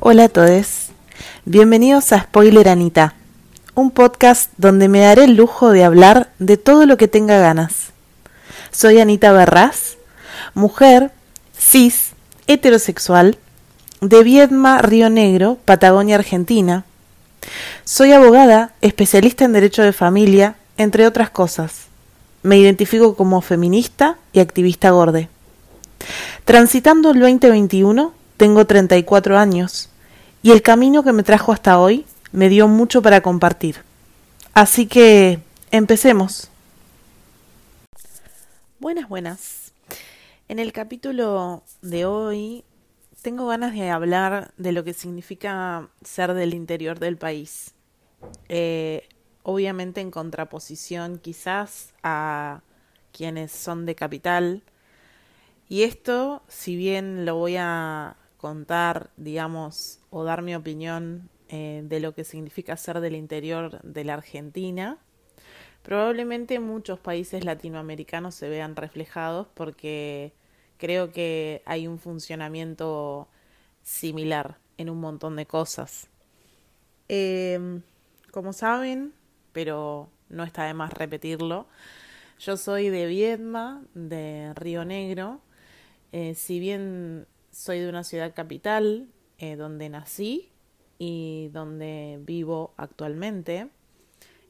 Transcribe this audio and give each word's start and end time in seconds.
Hola 0.00 0.24
a 0.24 0.28
todos, 0.28 0.90
bienvenidos 1.44 2.12
a 2.12 2.20
Spoiler 2.20 2.68
Anita, 2.68 3.14
un 3.74 3.90
podcast 3.90 4.52
donde 4.56 4.88
me 4.88 5.00
daré 5.00 5.24
el 5.24 5.34
lujo 5.34 5.70
de 5.72 5.82
hablar 5.82 6.30
de 6.38 6.56
todo 6.56 6.86
lo 6.86 6.96
que 6.96 7.08
tenga 7.08 7.40
ganas. 7.40 7.90
Soy 8.70 9.00
Anita 9.00 9.32
Berraz, 9.32 9.96
mujer, 10.54 11.10
cis, 11.58 12.12
heterosexual, 12.46 13.38
de 14.00 14.22
Viedma, 14.22 14.80
Río 14.82 15.10
Negro, 15.10 15.58
Patagonia, 15.64 16.14
Argentina. 16.14 16.84
Soy 17.82 18.12
abogada, 18.12 18.74
especialista 18.80 19.46
en 19.46 19.52
derecho 19.52 19.82
de 19.82 19.92
familia, 19.92 20.54
entre 20.76 21.08
otras 21.08 21.30
cosas. 21.30 21.86
Me 22.44 22.56
identifico 22.56 23.16
como 23.16 23.40
feminista 23.40 24.16
y 24.32 24.38
activista 24.38 24.90
gorde. 24.90 25.28
Transitando 26.44 27.10
el 27.10 27.18
2021, 27.18 28.12
tengo 28.38 28.66
34 28.66 29.36
años 29.36 29.90
y 30.42 30.52
el 30.52 30.62
camino 30.62 31.02
que 31.02 31.12
me 31.12 31.24
trajo 31.24 31.52
hasta 31.52 31.78
hoy 31.78 32.06
me 32.32 32.48
dio 32.48 32.68
mucho 32.68 33.02
para 33.02 33.20
compartir. 33.20 33.82
Así 34.54 34.86
que 34.86 35.40
empecemos. 35.72 36.48
Buenas, 38.78 39.08
buenas. 39.08 39.72
En 40.46 40.60
el 40.60 40.72
capítulo 40.72 41.64
de 41.82 42.06
hoy 42.06 42.64
tengo 43.22 43.48
ganas 43.48 43.74
de 43.74 43.90
hablar 43.90 44.52
de 44.56 44.70
lo 44.70 44.84
que 44.84 44.94
significa 44.94 45.88
ser 46.02 46.32
del 46.32 46.54
interior 46.54 47.00
del 47.00 47.16
país. 47.16 47.74
Eh, 48.48 49.08
obviamente 49.42 50.00
en 50.00 50.12
contraposición 50.12 51.18
quizás 51.18 51.92
a 52.04 52.62
quienes 53.12 53.50
son 53.50 53.84
de 53.84 53.96
capital. 53.96 54.62
Y 55.68 55.82
esto, 55.82 56.42
si 56.46 56.76
bien 56.76 57.26
lo 57.26 57.34
voy 57.34 57.56
a 57.56 58.16
contar, 58.38 59.10
digamos, 59.16 60.00
o 60.10 60.24
dar 60.24 60.42
mi 60.42 60.54
opinión 60.54 61.28
eh, 61.48 61.82
de 61.84 62.00
lo 62.00 62.14
que 62.14 62.24
significa 62.24 62.76
ser 62.76 63.00
del 63.00 63.16
interior 63.16 63.82
de 63.82 64.04
la 64.04 64.14
Argentina, 64.14 64.98
probablemente 65.82 66.60
muchos 66.60 66.98
países 67.00 67.44
latinoamericanos 67.44 68.34
se 68.34 68.48
vean 68.48 68.76
reflejados 68.76 69.48
porque 69.54 70.32
creo 70.78 71.12
que 71.12 71.62
hay 71.66 71.86
un 71.86 71.98
funcionamiento 71.98 73.28
similar 73.82 74.58
en 74.76 74.88
un 74.90 75.00
montón 75.00 75.36
de 75.36 75.46
cosas. 75.46 76.08
Em, 77.08 77.82
como 78.30 78.52
saben, 78.52 79.12
pero 79.52 80.10
no 80.28 80.44
está 80.44 80.64
de 80.64 80.74
más 80.74 80.92
repetirlo, 80.92 81.66
yo 82.38 82.56
soy 82.56 82.88
de 82.90 83.06
Viedma, 83.06 83.82
de 83.94 84.52
Río 84.54 84.84
Negro. 84.84 85.40
Eh, 86.12 86.34
si 86.34 86.60
bien 86.60 87.26
soy 87.50 87.80
de 87.80 87.88
una 87.88 88.04
ciudad 88.04 88.34
capital 88.34 89.08
eh, 89.38 89.56
donde 89.56 89.88
nací 89.88 90.50
y 90.98 91.48
donde 91.52 92.18
vivo 92.22 92.72
actualmente. 92.76 93.68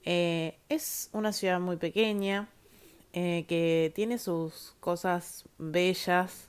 Eh, 0.04 0.58
es 0.68 1.10
una 1.12 1.32
ciudad 1.32 1.60
muy 1.60 1.76
pequeña 1.76 2.48
eh, 3.12 3.44
que 3.48 3.92
tiene 3.94 4.18
sus 4.18 4.74
cosas 4.80 5.44
bellas 5.58 6.48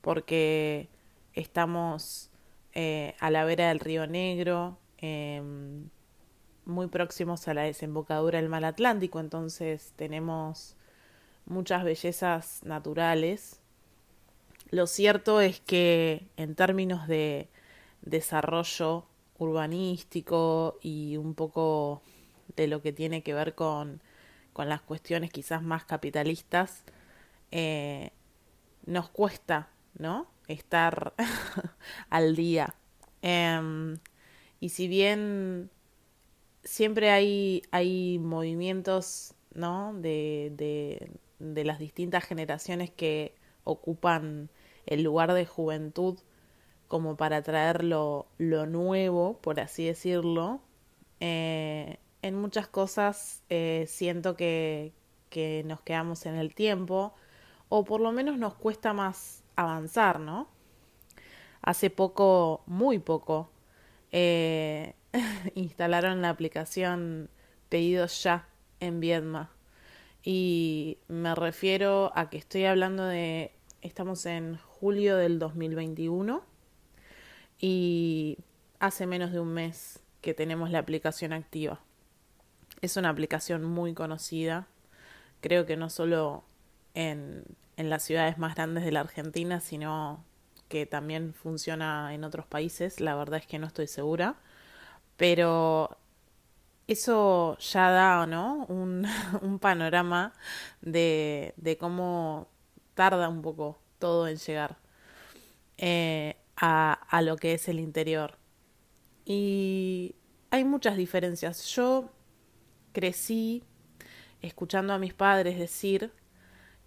porque 0.00 0.88
estamos 1.34 2.30
a 3.20 3.30
la 3.30 3.44
vera 3.44 3.70
del 3.70 3.80
río 3.80 4.06
Negro, 4.06 4.78
em, 4.98 5.88
muy 6.64 6.86
próximos 6.86 7.48
a 7.48 7.54
la 7.54 7.62
desembocadura 7.62 8.40
del 8.40 8.48
mar 8.48 8.64
Atlántico, 8.64 9.18
entonces 9.18 9.92
tenemos 9.96 10.76
muchas 11.44 11.82
bellezas 11.82 12.60
naturales 12.62 13.60
lo 14.70 14.86
cierto 14.86 15.40
es 15.40 15.60
que 15.60 16.28
en 16.36 16.54
términos 16.54 17.08
de 17.08 17.48
desarrollo 18.02 19.06
urbanístico 19.38 20.78
y 20.82 21.16
un 21.16 21.34
poco 21.34 22.02
de 22.56 22.66
lo 22.66 22.82
que 22.82 22.92
tiene 22.92 23.22
que 23.22 23.34
ver 23.34 23.54
con, 23.54 24.02
con 24.52 24.68
las 24.68 24.82
cuestiones 24.82 25.30
quizás 25.30 25.62
más 25.62 25.84
capitalistas, 25.84 26.82
eh, 27.50 28.10
nos 28.86 29.08
cuesta, 29.08 29.70
¿no? 29.96 30.26
Estar 30.48 31.14
al 32.10 32.36
día. 32.36 32.74
Em, 33.22 33.98
y 34.60 34.70
si 34.70 34.88
bien 34.88 35.70
siempre 36.64 37.10
hay, 37.10 37.62
hay 37.70 38.18
movimientos, 38.18 39.34
¿no? 39.54 39.94
De, 39.94 40.52
de, 40.56 41.10
de 41.38 41.64
las 41.64 41.78
distintas 41.78 42.24
generaciones 42.24 42.90
que 42.90 43.34
ocupan 43.64 44.50
el 44.88 45.02
lugar 45.02 45.32
de 45.32 45.46
juventud 45.46 46.18
como 46.88 47.16
para 47.16 47.42
traer 47.42 47.84
lo, 47.84 48.26
nuevo, 48.38 49.38
por 49.40 49.60
así 49.60 49.86
decirlo. 49.86 50.60
Eh, 51.20 51.98
en 52.22 52.34
muchas 52.34 52.66
cosas 52.66 53.42
eh, 53.48 53.84
siento 53.86 54.34
que, 54.36 54.92
que 55.30 55.62
nos 55.66 55.80
quedamos 55.82 56.26
en 56.26 56.34
el 56.34 56.54
tiempo 56.54 57.14
o 57.68 57.84
por 57.84 58.00
lo 58.00 58.12
menos 58.12 58.38
nos 58.38 58.54
cuesta 58.54 58.92
más 58.92 59.44
avanzar, 59.56 60.20
¿no? 60.20 60.48
Hace 61.60 61.90
poco, 61.90 62.62
muy 62.66 62.98
poco, 62.98 63.50
eh, 64.10 64.94
instalaron 65.54 66.22
la 66.22 66.30
aplicación 66.30 67.28
Pedidos 67.68 68.22
Ya 68.22 68.48
en 68.80 69.00
Viedma. 69.00 69.50
Y 70.22 70.98
me 71.08 71.34
refiero 71.34 72.12
a 72.14 72.30
que 72.30 72.38
estoy 72.38 72.64
hablando 72.64 73.04
de 73.04 73.52
Estamos 73.80 74.26
en 74.26 74.56
julio 74.56 75.16
del 75.16 75.38
2021 75.38 76.42
y 77.60 78.38
hace 78.80 79.06
menos 79.06 79.30
de 79.30 79.38
un 79.38 79.54
mes 79.54 80.00
que 80.20 80.34
tenemos 80.34 80.72
la 80.72 80.80
aplicación 80.80 81.32
activa. 81.32 81.80
Es 82.80 82.96
una 82.96 83.10
aplicación 83.10 83.62
muy 83.62 83.94
conocida, 83.94 84.66
creo 85.40 85.64
que 85.64 85.76
no 85.76 85.90
solo 85.90 86.42
en, 86.94 87.44
en 87.76 87.88
las 87.88 88.02
ciudades 88.02 88.36
más 88.36 88.56
grandes 88.56 88.84
de 88.84 88.90
la 88.90 89.00
Argentina, 89.00 89.60
sino 89.60 90.24
que 90.68 90.84
también 90.84 91.32
funciona 91.32 92.12
en 92.14 92.24
otros 92.24 92.46
países, 92.46 93.00
la 93.00 93.14
verdad 93.14 93.38
es 93.38 93.46
que 93.46 93.60
no 93.60 93.68
estoy 93.68 93.86
segura, 93.86 94.34
pero 95.16 95.96
eso 96.88 97.56
ya 97.58 97.92
da 97.92 98.26
¿no? 98.26 98.66
un, 98.68 99.06
un 99.40 99.60
panorama 99.60 100.32
de, 100.80 101.54
de 101.56 101.78
cómo 101.78 102.48
tarda 102.98 103.28
un 103.28 103.42
poco 103.42 103.78
todo 104.00 104.26
en 104.26 104.38
llegar 104.38 104.76
eh, 105.76 106.34
a, 106.56 106.94
a 106.94 107.22
lo 107.22 107.36
que 107.36 107.54
es 107.54 107.68
el 107.68 107.78
interior. 107.78 108.38
Y 109.24 110.16
hay 110.50 110.64
muchas 110.64 110.96
diferencias. 110.96 111.64
Yo 111.66 112.10
crecí 112.92 113.62
escuchando 114.42 114.94
a 114.94 114.98
mis 114.98 115.14
padres 115.14 115.60
decir 115.60 116.10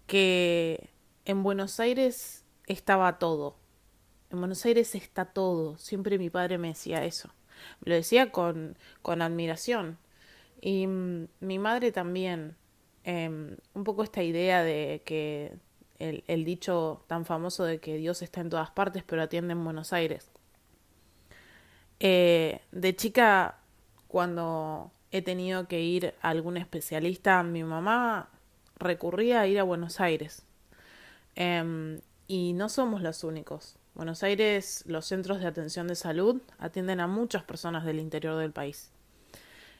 que 0.06 0.90
en 1.24 1.42
Buenos 1.42 1.80
Aires 1.80 2.44
estaba 2.66 3.18
todo. 3.18 3.56
En 4.28 4.40
Buenos 4.40 4.66
Aires 4.66 4.94
está 4.94 5.24
todo. 5.24 5.78
Siempre 5.78 6.18
mi 6.18 6.28
padre 6.28 6.58
me 6.58 6.68
decía 6.68 7.06
eso. 7.06 7.30
Me 7.80 7.88
lo 7.88 7.94
decía 7.94 8.30
con, 8.32 8.76
con 9.00 9.22
admiración. 9.22 9.96
Y 10.60 10.86
mm, 10.86 11.28
mi 11.40 11.58
madre 11.58 11.90
también. 11.90 12.54
Em, 13.02 13.56
un 13.72 13.84
poco 13.84 14.04
esta 14.04 14.22
idea 14.22 14.62
de 14.62 15.00
que 15.06 15.56
el, 16.02 16.44
dicho 16.44 17.04
tan 17.06 17.24
famoso 17.24 17.64
de 17.64 17.78
que 17.78 17.96
Dios 17.96 18.22
está 18.22 18.40
en 18.40 18.50
todas 18.50 18.70
partes 18.70 19.04
pero 19.04 19.22
atiende 19.22 19.52
en 19.52 19.64
Buenos 19.64 19.92
Aires. 19.92 20.30
Eh, 22.00 22.60
de 22.72 22.96
chica, 22.96 23.58
cuando 24.08 24.90
he 25.12 25.22
tenido 25.22 25.68
que 25.68 25.80
ir 25.80 26.14
a 26.20 26.30
algún 26.30 26.56
especialista, 26.56 27.42
mi 27.42 27.62
mamá 27.62 28.28
recurría 28.76 29.42
a 29.42 29.46
ir 29.46 29.60
a 29.60 29.62
Buenos 29.62 30.00
Aires. 30.00 30.42
Em, 31.36 32.00
y 32.26 32.52
no 32.54 32.68
somos 32.68 33.02
los 33.02 33.24
únicos. 33.24 33.76
Buenos 33.94 34.22
Aires, 34.22 34.84
los 34.86 35.06
centros 35.06 35.40
de 35.40 35.46
atención 35.46 35.86
de 35.86 35.94
salud 35.94 36.40
atienden 36.58 37.00
a 37.00 37.06
muchas 37.06 37.44
personas 37.44 37.84
del 37.84 38.00
interior 38.00 38.38
del 38.38 38.52
país. 38.52 38.90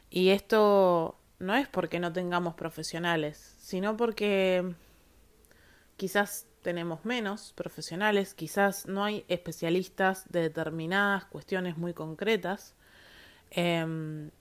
Y 0.09 0.29
esto 0.29 1.17
no 1.39 1.55
es 1.55 1.67
porque 1.67 1.99
no 1.99 2.13
tengamos 2.13 2.53
profesionales, 2.53 3.55
sino 3.59 3.97
porque 3.97 4.75
quizás 5.97 6.47
tenemos 6.61 7.05
menos 7.05 7.53
profesionales, 7.53 8.33
quizás 8.33 8.87
no 8.87 9.03
hay 9.03 9.25
especialistas 9.27 10.31
de 10.31 10.41
determinadas 10.41 11.25
cuestiones 11.25 11.77
muy 11.77 11.93
concretas 11.93 12.75
em, 13.51 14.31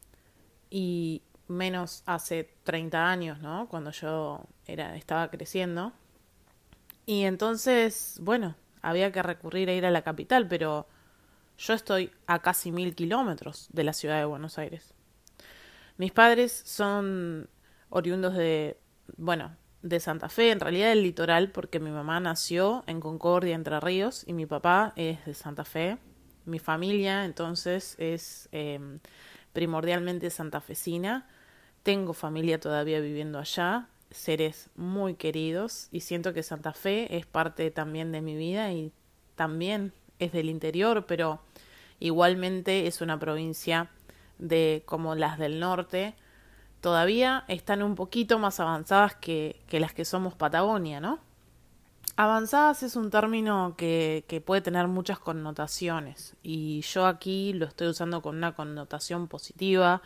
y 0.70 1.22
menos 1.48 2.02
hace 2.06 2.54
30 2.64 3.10
años, 3.10 3.40
¿no? 3.40 3.68
Cuando 3.68 3.90
yo 3.90 4.46
era, 4.66 4.96
estaba 4.96 5.30
creciendo. 5.30 5.92
Y 7.04 7.24
entonces, 7.24 8.18
bueno, 8.20 8.54
había 8.80 9.12
que 9.12 9.22
recurrir 9.22 9.68
a 9.68 9.74
ir 9.74 9.84
a 9.84 9.90
la 9.90 10.02
capital, 10.02 10.48
pero 10.48 10.86
yo 11.58 11.74
estoy 11.74 12.10
a 12.26 12.40
casi 12.40 12.72
mil 12.72 12.94
kilómetros 12.94 13.68
de 13.72 13.84
la 13.84 13.92
ciudad 13.92 14.18
de 14.18 14.24
Buenos 14.24 14.58
Aires. 14.58 14.94
Mis 15.98 16.12
padres 16.12 16.52
son 16.64 17.48
oriundos 17.90 18.34
de, 18.34 18.78
bueno, 19.16 19.56
de 19.82 20.00
Santa 20.00 20.28
Fe, 20.28 20.50
en 20.50 20.60
realidad 20.60 20.90
del 20.90 21.02
litoral, 21.02 21.50
porque 21.50 21.80
mi 21.80 21.90
mamá 21.90 22.20
nació 22.20 22.84
en 22.86 23.00
Concordia, 23.00 23.54
Entre 23.54 23.78
Ríos, 23.80 24.24
y 24.26 24.32
mi 24.32 24.46
papá 24.46 24.92
es 24.96 25.24
de 25.24 25.34
Santa 25.34 25.64
Fe. 25.64 25.98
mi 26.44 26.58
familia 26.58 27.24
entonces 27.24 27.94
es 27.98 28.48
em, 28.50 28.98
primordialmente 29.52 30.28
santafesina. 30.30 31.28
Tengo 31.84 32.14
familia 32.14 32.58
todavía 32.58 33.00
viviendo 33.00 33.38
allá, 33.38 33.88
seres 34.10 34.70
muy 34.74 35.14
queridos 35.14 35.88
y 35.90 36.00
siento 36.00 36.32
que 36.32 36.42
Santa 36.42 36.72
Fe 36.72 37.16
es 37.16 37.26
parte 37.26 37.70
también 37.70 38.12
de 38.12 38.20
mi 38.22 38.36
vida 38.36 38.72
y 38.72 38.92
también 39.36 39.92
es 40.18 40.32
del 40.32 40.48
interior, 40.48 41.06
pero 41.06 41.40
igualmente 42.00 42.86
es 42.86 43.00
una 43.00 43.18
provincia 43.18 43.90
de 44.38 44.82
como 44.86 45.14
las 45.14 45.38
del 45.38 45.60
norte, 45.60 46.14
todavía 46.82 47.44
están 47.46 47.82
un 47.82 47.94
poquito 47.94 48.38
más 48.38 48.60
avanzadas 48.60 49.14
que, 49.14 49.62
las 49.70 49.94
que 49.94 50.04
somos 50.04 50.34
Patagonia, 50.34 51.00
¿no? 51.00 51.20
Avanzadas 52.16 52.82
es 52.82 52.96
un 52.96 53.08
término 53.08 53.74
que, 53.78 54.42
puede 54.44 54.60
tener 54.60 54.88
muchas 54.88 55.18
connotaciones 55.18 56.36
y 56.42 56.82
yo 56.82 57.06
aquí 57.06 57.54
lo 57.54 57.66
estoy 57.66 57.86
usando 57.86 58.20
con 58.20 58.36
una 58.36 58.54
connotación 58.54 59.28
positiva, 59.28 60.02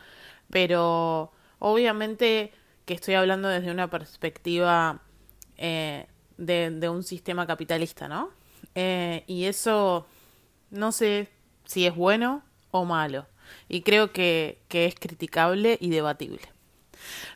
pero 0.50 1.32
obviamente 1.58 2.52
que 2.84 2.94
estoy 2.94 3.14
hablando 3.14 3.48
desde 3.48 3.70
una 3.70 3.88
perspectiva 3.88 5.00
eh, 5.56 6.06
de, 6.36 6.88
un 6.90 7.02
sistema 7.02 7.46
capitalista, 7.46 8.06
¿no? 8.06 8.30
Eh, 8.74 9.24
y 9.26 9.44
eso 9.44 10.06
no 10.70 10.92
sé 10.92 11.30
si 11.64 11.86
es 11.86 11.96
bueno 11.96 12.42
o 12.70 12.84
malo 12.84 13.26
y 13.66 13.80
creo 13.80 14.12
que 14.12 14.58
es 14.68 14.94
criticable 14.94 15.78
y 15.80 15.88
debatible. 15.88 16.55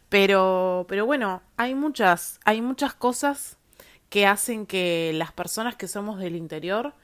Pero, 0.09 0.87
pero 0.89 1.07
bueno, 1.07 1.43
hay 1.57 1.75
muchas, 1.75 2.41
hay 2.45 2.63
muchas 2.63 2.95
cosas 2.95 3.59
que 4.09 4.27
hacen 4.27 4.67
que 4.67 5.13
las 5.15 5.33
personas 5.33 5.77
que 5.77 5.89
somos 5.89 6.19
del 6.19 6.37
interior 6.37 6.95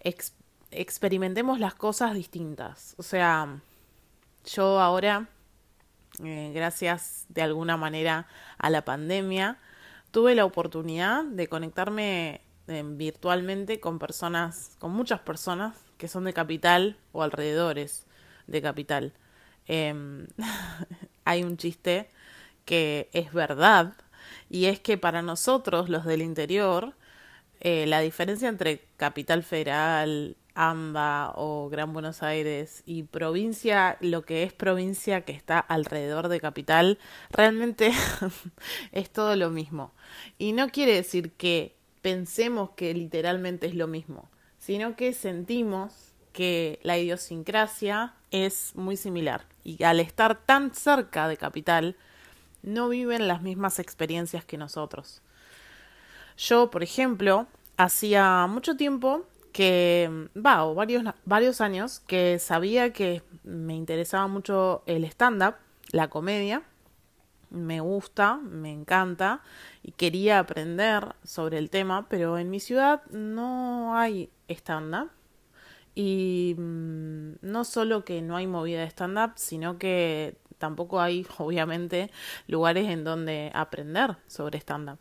ex 0.00 0.34
experimentemos 0.70 1.60
las 1.60 1.74
cosas 1.74 2.14
distintas. 2.14 2.94
O 2.98 3.02
sea, 3.02 3.60
yo 4.44 4.80
ahora, 4.80 5.28
eh, 6.22 6.52
gracias 6.54 7.26
de 7.28 7.42
alguna 7.42 7.76
manera 7.76 8.26
a 8.58 8.70
la 8.70 8.84
pandemia, 8.84 9.58
tuve 10.10 10.34
la 10.34 10.44
oportunidad 10.44 11.24
de 11.24 11.48
conectarme 11.48 12.42
eh, 12.66 12.82
virtualmente 12.84 13.80
con 13.80 13.98
personas, 13.98 14.76
con 14.78 14.92
muchas 14.92 15.20
personas 15.20 15.76
que 15.96 16.08
son 16.08 16.24
de 16.24 16.32
capital 16.32 16.98
o 17.12 17.22
alrededores 17.22 18.06
de 18.46 18.62
capital. 18.62 19.14
Eh, 19.66 20.26
hay 21.28 21.44
un 21.44 21.58
chiste 21.58 22.08
que 22.64 23.10
es 23.12 23.32
verdad, 23.32 23.92
y 24.48 24.64
es 24.66 24.80
que 24.80 24.96
para 24.96 25.20
nosotros, 25.20 25.90
los 25.90 26.06
del 26.06 26.22
interior, 26.22 26.94
eh, 27.60 27.86
la 27.86 28.00
diferencia 28.00 28.48
entre 28.48 28.80
Capital 28.96 29.42
Federal, 29.42 30.36
AMBA 30.54 31.34
o 31.36 31.68
Gran 31.68 31.92
Buenos 31.92 32.22
Aires 32.22 32.82
y 32.86 33.02
provincia, 33.02 33.98
lo 34.00 34.24
que 34.24 34.42
es 34.42 34.54
provincia 34.54 35.20
que 35.20 35.32
está 35.32 35.58
alrededor 35.58 36.28
de 36.28 36.40
capital, 36.40 36.98
realmente 37.30 37.92
es 38.92 39.10
todo 39.10 39.36
lo 39.36 39.50
mismo. 39.50 39.92
Y 40.38 40.52
no 40.52 40.70
quiere 40.70 40.94
decir 40.94 41.32
que 41.32 41.76
pensemos 42.00 42.70
que 42.70 42.94
literalmente 42.94 43.66
es 43.66 43.74
lo 43.74 43.86
mismo, 43.86 44.30
sino 44.58 44.96
que 44.96 45.12
sentimos 45.12 46.07
que 46.38 46.78
la 46.84 46.96
idiosincrasia 46.96 48.14
es 48.30 48.70
muy 48.76 48.96
similar. 48.96 49.44
Y 49.64 49.82
al 49.82 49.98
estar 49.98 50.38
tan 50.38 50.72
cerca 50.72 51.26
de 51.26 51.36
capital, 51.36 51.96
no 52.62 52.88
viven 52.88 53.26
las 53.26 53.42
mismas 53.42 53.80
experiencias 53.80 54.44
que 54.44 54.56
nosotros. 54.56 55.20
Yo, 56.36 56.70
por 56.70 56.84
ejemplo, 56.84 57.48
hacía 57.76 58.46
mucho 58.46 58.76
tiempo 58.76 59.26
que, 59.50 60.28
va, 60.36 60.64
o 60.64 60.76
varios, 60.76 61.02
varios 61.24 61.60
años, 61.60 61.98
que 62.06 62.38
sabía 62.38 62.92
que 62.92 63.24
me 63.42 63.74
interesaba 63.74 64.28
mucho 64.28 64.84
el 64.86 65.02
stand-up, 65.06 65.56
la 65.90 66.06
comedia, 66.06 66.62
me 67.50 67.80
gusta, 67.80 68.36
me 68.36 68.70
encanta 68.70 69.40
y 69.82 69.90
quería 69.90 70.38
aprender 70.38 71.16
sobre 71.24 71.58
el 71.58 71.68
tema, 71.68 72.06
pero 72.08 72.38
en 72.38 72.48
mi 72.48 72.60
ciudad 72.60 73.02
no 73.10 73.96
hay 73.98 74.30
stand-up. 74.48 75.10
Y 76.00 76.54
mm, 76.56 77.38
no 77.42 77.64
solo 77.64 78.04
que 78.04 78.22
no 78.22 78.36
hay 78.36 78.46
movida 78.46 78.82
de 78.82 78.86
stand-up, 78.86 79.32
sino 79.34 79.78
que 79.78 80.36
tampoco 80.56 81.00
hay, 81.00 81.26
obviamente, 81.38 82.12
lugares 82.46 82.88
en 82.88 83.02
donde 83.02 83.50
aprender 83.52 84.16
sobre 84.28 84.58
stand-up. 84.60 85.00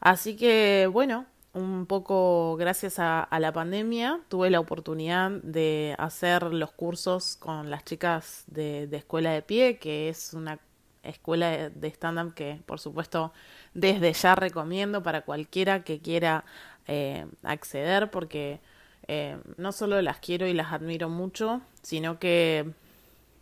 Así 0.00 0.34
que, 0.36 0.88
bueno, 0.90 1.26
un 1.52 1.84
poco 1.84 2.56
gracias 2.56 2.98
a, 2.98 3.28
la 3.38 3.52
pandemia 3.52 4.20
tuve 4.28 4.48
la 4.48 4.60
oportunidad 4.60 5.32
de 5.42 5.94
hacer 5.98 6.44
los 6.44 6.72
cursos 6.72 7.36
con 7.36 7.68
las 7.68 7.84
chicas 7.84 8.44
de, 8.46 8.86
de 8.86 8.96
Escuela 8.96 9.32
de 9.32 9.42
Pie, 9.42 9.78
que 9.78 10.08
es 10.08 10.32
una 10.32 10.58
escuela 11.02 11.68
de 11.68 11.88
stand-up 11.88 12.32
que, 12.32 12.62
por 12.64 12.80
supuesto, 12.80 13.34
desde 13.74 14.14
ya 14.14 14.34
recomiendo 14.34 15.02
para 15.02 15.26
cualquiera 15.26 15.84
que 15.84 16.00
quiera 16.00 16.46
eh, 16.86 17.26
acceder, 17.42 18.10
porque 18.10 18.60
eh, 19.08 19.38
no 19.56 19.72
solo 19.72 20.00
las 20.02 20.18
quiero 20.18 20.46
y 20.46 20.54
las 20.54 20.72
admiro 20.72 21.08
mucho, 21.08 21.60
sino 21.82 22.18
que 22.18 22.70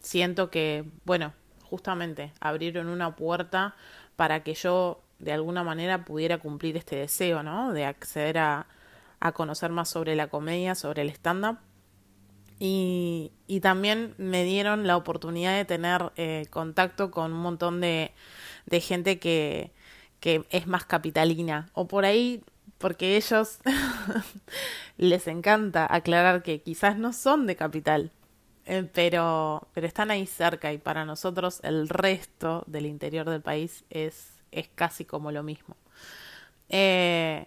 siento 0.01 0.51
que, 0.51 0.85
bueno, 1.05 1.33
justamente 1.65 2.33
abrieron 2.41 2.89
una 2.89 3.17
puerta 3.17 3.77
para 4.17 4.43
que 4.43 4.55
yo 4.55 5.01
de 5.19 5.33
alguna 5.33 5.63
manera 5.63 6.05
pudiera 6.05 6.39
cumplir 6.39 6.77
este 6.77 6.97
deseo, 6.97 7.43
¿no? 7.43 7.73
De 7.73 7.85
acceder 7.85 8.39
a, 8.39 8.67
a 9.21 9.33
conocer 9.33 9.71
más 9.71 9.89
sobre 9.89 10.17
la 10.17 10.29
comedia, 10.29 10.75
sobre 10.75 11.03
el 11.03 11.11
stand-up. 11.11 11.59
Y, 12.59 13.33
y, 13.47 13.61
también 13.61 14.15
me 14.19 14.45
dieron 14.45 14.87
la 14.87 14.99
oportunidad 14.99 15.57
de 15.57 15.65
tener 15.65 16.13
eh, 16.17 16.45
contacto 16.51 17.11
con 17.11 17.33
un 17.33 17.41
montón 17.41 17.81
de, 17.81 18.13
de 18.67 18.81
gente 18.81 19.19
que, 19.19 19.73
que 20.21 20.45
es 20.51 20.67
más 20.67 20.85
capitalina. 20.85 21.71
O 21.73 21.89
por 21.89 22.05
ahí, 22.05 22.43
porque 22.81 23.19
ellos 23.19 23.59
les 24.97 25.27
encanta 25.29 25.87
aclarar 25.89 26.43
que 26.43 26.63
quizás 26.63 26.97
no 26.97 27.13
son 27.13 27.47
de 27.47 27.55
capital, 27.55 28.11
eh, 28.65 28.89
pero, 28.95 29.69
pero 29.75 29.87
están 29.87 30.11
ahí 30.11 30.27
cerca 30.27 30.73
y 30.73 30.79
para 30.79 31.05
nosotros 31.05 31.61
el 31.63 31.91
resto 31.91 32.65
del 32.67 32.87
interior 32.87 33.29
del 33.29 33.43
país 33.43 33.85
es, 33.91 34.33
es 34.51 34.69
casi 34.75 35.05
como 35.05 35.31
lo 35.31 35.43
mismo. 35.43 35.77
Eh, 36.71 37.47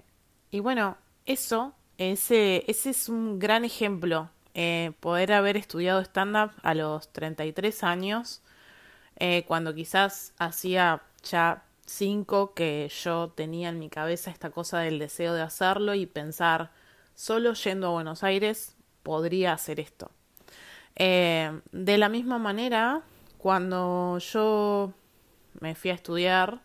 y 0.52 0.60
bueno, 0.60 0.98
eso, 1.26 1.74
ese, 1.98 2.64
ese 2.68 2.92
es 2.92 3.10
un 3.10 3.40
gran 3.40 3.66
ejemplo. 3.66 4.30
Eh, 4.54 4.92
poder 5.00 5.34
haber 5.34 5.58
estudiado 5.58 6.00
stand-up 6.02 6.52
a 6.62 6.76
los 6.76 7.12
33 7.12 7.84
años, 7.84 8.42
cuando 9.48 9.74
quizás 9.74 10.34
hacía 10.38 11.02
ya 11.24 11.64
cinco 11.86 12.54
que 12.54 12.90
yo 13.04 13.30
tenía 13.30 13.70
en 13.70 13.80
mi 13.80 13.90
cabeza 13.90 14.32
esta 14.32 14.50
cosa 14.50 14.80
del 14.80 15.00
deseo 15.00 15.34
de 15.34 15.42
hacerlo 15.42 15.94
y 15.94 16.06
pensar, 16.06 16.72
solo 17.16 17.54
yendo 17.54 17.88
a 17.88 17.92
Buenos 17.92 18.24
Aires 18.24 18.76
podría 19.04 19.54
hacer 19.54 19.80
esto. 19.80 20.12
Eh, 20.96 21.60
de 21.72 21.98
la 21.98 22.10
misma 22.10 22.38
manera, 22.38 23.02
cuando 23.38 24.18
yo 24.20 24.94
me 25.60 25.76
fui 25.76 25.92
a 25.92 25.96
estudiar, 25.96 26.62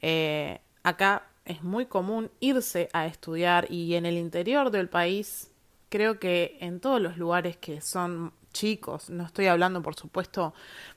eh, 0.00 0.60
acá 0.82 1.26
es 1.44 1.62
muy 1.62 1.86
común 1.86 2.30
irse 2.40 2.88
a 2.92 3.06
estudiar 3.06 3.70
y 3.70 3.94
en 3.94 4.06
el 4.06 4.16
interior 4.16 4.70
del 4.70 4.88
país, 4.88 5.50
creo 5.88 6.18
que 6.18 6.58
en 6.60 6.80
todos 6.80 7.00
los 7.00 7.16
lugares 7.16 7.56
que 7.56 7.80
son 7.80 8.32
chicos, 8.58 9.08
no 9.08 9.24
estoy 9.24 9.46
hablando 9.46 9.82
por 9.82 9.94
supuesto 9.94 10.52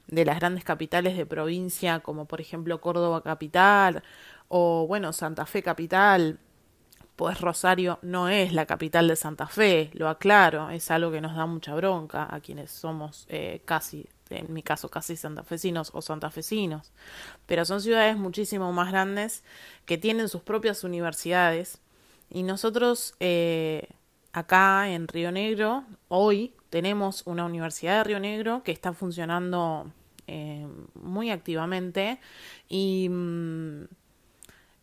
de 0.07 0.25
las 0.25 0.39
grandes 0.39 0.63
capitales 0.63 1.15
de 1.15 1.27
provincia 1.27 1.99
como 1.99 2.25
por 2.25 2.41
ejemplo 2.41 2.81
Córdoba 2.81 3.21
capital 3.21 4.01
o 4.47 4.87
bueno 4.87 5.13
Santa 5.13 5.45
Fe 5.45 5.61
capital, 5.61 6.39
pues 7.15 7.39
Rosario 7.39 7.99
no 8.01 8.29
es 8.29 8.51
la 8.51 8.65
capital 8.65 9.07
de 9.07 9.15
Santa 9.15 9.45
Fe, 9.45 9.91
lo 9.93 10.09
aclaro, 10.09 10.71
es 10.71 10.89
algo 10.89 11.11
que 11.11 11.21
nos 11.21 11.35
da 11.35 11.45
mucha 11.45 11.75
bronca 11.75 12.27
a 12.31 12.39
quienes 12.39 12.71
somos 12.71 13.27
eh, 13.29 13.61
casi, 13.63 14.09
en 14.31 14.51
mi 14.51 14.63
caso, 14.63 14.89
casi 14.89 15.15
santafesinos 15.15 15.91
o 15.93 16.01
santafesinos. 16.01 16.91
Pero 17.45 17.63
son 17.65 17.79
ciudades 17.79 18.17
muchísimo 18.17 18.73
más 18.73 18.91
grandes 18.91 19.43
que 19.85 19.99
tienen 19.99 20.29
sus 20.29 20.41
propias 20.41 20.83
universidades 20.83 21.79
y 22.31 22.41
nosotros 22.41 23.13
eh, 23.19 23.87
acá 24.33 24.89
en 24.89 25.07
Río 25.07 25.31
Negro, 25.31 25.83
hoy 26.07 26.55
tenemos 26.71 27.21
una 27.27 27.45
universidad 27.45 27.97
de 27.97 28.03
Río 28.05 28.19
Negro 28.19 28.63
que 28.63 28.71
está 28.71 28.93
funcionando 28.93 29.91
eh, 30.25 30.65
muy 30.95 31.29
activamente 31.29 32.19
y, 32.67 33.07
mm, 33.09 33.83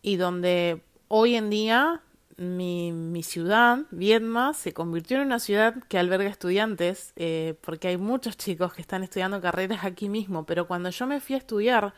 y 0.03 0.17
donde 0.17 0.83
hoy 1.09 1.35
en 1.35 1.51
día 1.51 2.03
mi, 2.39 2.93
mi 2.93 3.25
ciudad, 3.25 3.81
Viedma, 3.91 4.55
se 4.55 4.73
convirtió 4.73 5.17
en 5.17 5.27
una 5.27 5.41
ciudad 5.41 5.75
que 5.89 5.99
alberga 5.99 6.31
estudiantes, 6.31 7.13
eh, 7.17 7.59
porque 7.63 7.89
hay 7.89 7.97
muchos 7.97 8.37
chicos 8.37 8.73
que 8.73 8.81
están 8.81 9.03
estudiando 9.03 9.41
carreras 9.41 9.85
aquí 9.85 10.09
mismo, 10.09 10.47
pero 10.47 10.69
cuando 10.69 10.91
yo 10.91 11.07
me 11.07 11.21
fui 11.21 11.35
a 11.35 11.39
estudiar 11.39 11.95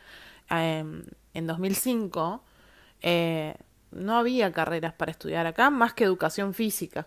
eh, 0.50 1.02
en 1.34 1.46
2005, 1.46 2.42
eh, 3.02 3.54
no 3.90 4.16
había 4.16 4.50
carreras 4.52 4.94
para 4.94 5.10
estudiar 5.10 5.46
acá 5.46 5.68
más 5.68 5.92
que 5.92 6.04
educación 6.04 6.54
física, 6.54 7.06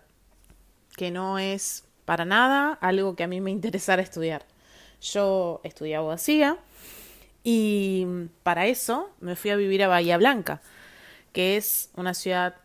que 0.96 1.10
no 1.10 1.40
es 1.40 1.88
para 2.04 2.24
nada 2.24 2.78
algo 2.80 3.16
que 3.16 3.24
a 3.24 3.28
mí 3.28 3.40
me 3.40 3.50
interesara 3.50 4.02
estudiar. 4.02 4.44
Yo 5.00 5.60
estudié 5.64 5.96
abogacía 5.96 6.58
y 7.42 8.06
para 8.42 8.66
eso 8.66 9.10
me 9.20 9.36
fui 9.36 9.50
a 9.50 9.56
vivir 9.56 9.82
a 9.82 9.88
Bahía 9.88 10.16
Blanca, 10.16 10.62
que 11.32 11.56
es 11.56 11.90
una 11.94 12.14
ciudad 12.14 12.56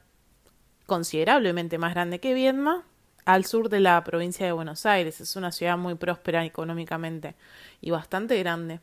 considerablemente 0.86 1.78
más 1.78 1.94
grande 1.94 2.20
que 2.20 2.34
Viedma, 2.34 2.86
al 3.26 3.46
sur 3.46 3.70
de 3.70 3.80
la 3.80 4.04
provincia 4.04 4.46
de 4.46 4.52
Buenos 4.52 4.86
Aires. 4.86 5.22
Es 5.22 5.36
una 5.36 5.52
ciudad 5.52 5.78
muy 5.78 5.96
próspera 5.96 6.46
económicamente 6.46 7.36
y 7.82 7.92
bastante 7.92 8.38
grande 8.40 8.80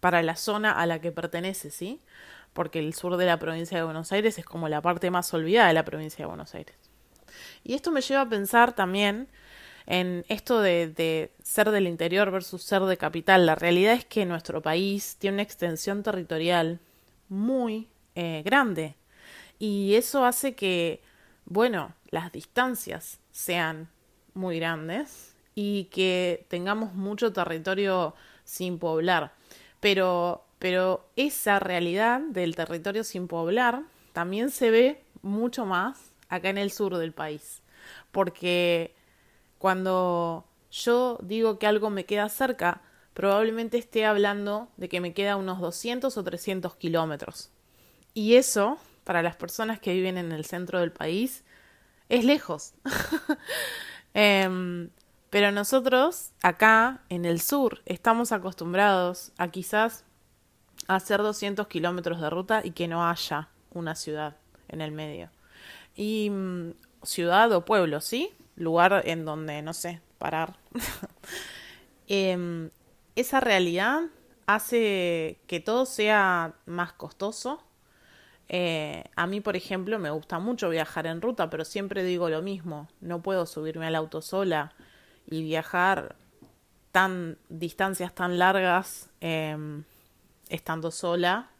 para 0.00 0.22
la 0.22 0.36
zona 0.36 0.72
a 0.72 0.86
la 0.86 1.00
que 1.00 1.12
pertenece, 1.12 1.70
¿sí? 1.70 2.00
Porque 2.52 2.78
el 2.78 2.94
sur 2.94 3.16
de 3.16 3.26
la 3.26 3.38
provincia 3.38 3.76
de 3.76 3.84
Buenos 3.84 4.10
Aires 4.10 4.38
es 4.38 4.44
como 4.44 4.68
la 4.68 4.80
parte 4.80 5.10
más 5.10 5.32
olvidada 5.34 5.68
de 5.68 5.74
la 5.74 5.84
provincia 5.84 6.24
de 6.24 6.26
Buenos 6.26 6.54
Aires. 6.54 6.87
Y 7.64 7.74
esto 7.74 7.90
me 7.90 8.00
lleva 8.00 8.22
a 8.22 8.28
pensar 8.28 8.74
también 8.74 9.28
en 9.86 10.24
esto 10.28 10.60
de, 10.60 11.32
ser 11.42 11.70
del 11.70 11.86
interior 11.86 12.30
versus 12.30 12.62
ser 12.62 12.82
de 12.82 12.96
capital. 12.96 13.46
La 13.46 13.54
realidad 13.54 13.94
es 13.94 14.04
que 14.04 14.26
nuestro 14.26 14.60
país 14.60 15.16
tiene 15.18 15.36
una 15.36 15.42
extensión 15.42 16.02
territorial 16.02 16.80
muy 17.28 17.88
eh, 18.14 18.42
grande 18.44 18.96
y 19.58 19.94
eso 19.94 20.24
hace 20.24 20.54
que, 20.54 21.00
bueno, 21.44 21.94
las 22.10 22.32
distancias 22.32 23.18
sean 23.32 23.88
muy 24.34 24.58
grandes 24.58 25.34
y 25.54 25.84
que 25.84 26.46
tengamos 26.48 26.94
mucho 26.94 27.32
territorio 27.32 28.14
sin 28.44 28.78
poblar. 28.78 29.32
Pero, 29.80 30.44
pero 30.58 31.08
esa 31.16 31.58
realidad 31.58 32.20
del 32.20 32.54
territorio 32.54 33.04
sin 33.04 33.26
poblar 33.26 33.82
también 34.12 34.50
se 34.50 34.70
ve 34.70 35.02
mucho 35.22 35.66
más 35.66 36.07
acá 36.28 36.50
en 36.50 36.58
el 36.58 36.70
sur 36.70 36.96
del 36.96 37.12
país. 37.12 37.62
Porque 38.12 38.94
cuando 39.58 40.46
yo 40.70 41.18
digo 41.22 41.58
que 41.58 41.66
algo 41.66 41.90
me 41.90 42.04
queda 42.04 42.28
cerca, 42.28 42.82
probablemente 43.14 43.78
esté 43.78 44.04
hablando 44.04 44.68
de 44.76 44.88
que 44.88 45.00
me 45.00 45.14
queda 45.14 45.36
unos 45.36 45.60
200 45.60 46.16
o 46.16 46.24
300 46.24 46.76
kilómetros. 46.76 47.50
Y 48.14 48.34
eso, 48.34 48.78
para 49.04 49.22
las 49.22 49.36
personas 49.36 49.80
que 49.80 49.92
viven 49.92 50.18
en 50.18 50.32
el 50.32 50.44
centro 50.44 50.80
del 50.80 50.92
país, 50.92 51.44
es 52.08 52.24
lejos. 52.24 52.74
Em, 54.14 54.88
pero 55.30 55.52
nosotros, 55.52 56.32
acá, 56.42 57.02
en 57.10 57.26
el 57.26 57.40
sur, 57.40 57.82
estamos 57.84 58.32
acostumbrados 58.32 59.32
a 59.36 59.48
quizás 59.48 60.04
hacer 60.88 61.22
200 61.22 61.68
kilómetros 61.68 62.20
de 62.20 62.30
ruta 62.30 62.62
y 62.64 62.70
que 62.70 62.88
no 62.88 63.06
haya 63.06 63.50
una 63.70 63.94
ciudad 63.94 64.36
en 64.68 64.80
el 64.80 64.90
medio. 64.90 65.30
Y 65.98 66.30
mm, 66.30 66.74
ciudad 67.02 67.50
o 67.52 67.64
pueblo, 67.64 68.00
¿sí? 68.00 68.30
Lugar 68.54 69.02
en 69.04 69.24
donde, 69.24 69.60
no 69.62 69.74
sé, 69.74 70.00
parar. 70.18 70.56
Em, 72.10 72.70
esa 73.16 73.38
realidad 73.38 74.00
hace 74.46 75.40
que 75.46 75.60
todo 75.60 75.84
sea 75.84 76.54
más 76.64 76.94
costoso. 76.94 77.62
Eh, 78.48 79.04
a 79.14 79.26
mí, 79.26 79.42
por 79.42 79.56
ejemplo, 79.56 79.98
me 79.98 80.08
gusta 80.08 80.38
mucho 80.38 80.70
viajar 80.70 81.06
en 81.06 81.20
ruta, 81.20 81.50
pero 81.50 81.66
siempre 81.66 82.04
digo 82.04 82.30
lo 82.30 82.40
mismo. 82.40 82.88
No 83.02 83.20
puedo 83.20 83.44
subirme 83.44 83.88
al 83.88 83.94
auto 83.94 84.22
sola 84.22 84.72
y 85.26 85.42
viajar 85.42 86.16
tan 86.92 87.36
distancias 87.50 88.14
tan 88.14 88.38
largas 88.38 89.10
em, 89.20 89.84
estando 90.48 90.90
sola, 90.90 91.50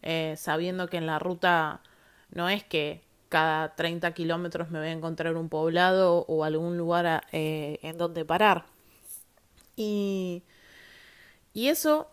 eh, 0.00 0.34
sabiendo 0.38 0.88
que 0.88 0.96
en 0.96 1.06
la 1.06 1.18
ruta 1.18 1.82
no 2.30 2.48
es 2.48 2.64
que 2.64 3.02
cada 3.34 3.74
30 3.74 4.12
kilómetros 4.12 4.70
me 4.70 4.78
voy 4.78 4.86
a 4.86 4.92
encontrar 4.92 5.36
un 5.36 5.48
poblado 5.48 6.24
o 6.28 6.44
algún 6.44 6.78
lugar 6.78 7.26
eh, 7.32 7.80
en 7.82 7.98
donde 7.98 8.24
parar. 8.24 8.66
Y, 9.74 10.44
y, 11.52 11.66
eso 11.66 12.12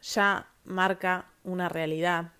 ya 0.00 0.48
marca 0.64 1.26
una 1.44 1.68
realidad. 1.68 2.32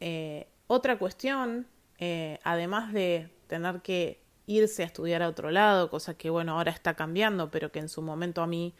Eh, 0.00 0.48
otra 0.68 0.98
cuestión, 0.98 1.66
eh, 1.98 2.38
además 2.44 2.94
de 2.94 3.28
tener 3.46 3.82
que 3.82 4.22
irse 4.46 4.82
a 4.82 4.86
estudiar 4.86 5.22
a 5.22 5.28
otro 5.28 5.50
lado, 5.50 5.90
cosa 5.90 6.14
que 6.14 6.30
bueno, 6.30 6.52
ahora 6.56 6.72
está 6.72 6.94
cambiando, 6.94 7.50
pero 7.50 7.70
que 7.70 7.80
en 7.80 7.90
su 7.90 8.00
momento 8.00 8.40
a 8.40 8.46
mí 8.46 8.74